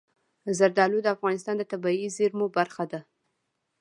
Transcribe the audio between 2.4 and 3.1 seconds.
برخه ده.